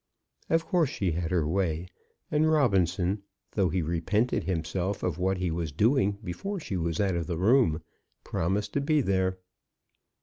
[0.49, 1.85] Of course she had her way;
[2.31, 7.13] and Robinson, though he repented himself of what he was doing before she was out
[7.15, 7.83] of the room,
[8.23, 9.37] promised to be there.